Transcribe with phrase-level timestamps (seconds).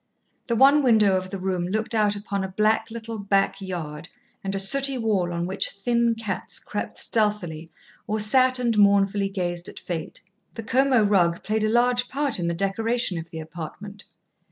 [0.47, 4.09] The one window of the room looked out upon a black little back yard
[4.43, 7.69] and a sooty wall on which thin cats crept stealthily
[8.07, 10.23] or sat and mournfully gazed at fate.
[10.55, 14.05] The Como rug played a large part in the decoration of the apartment.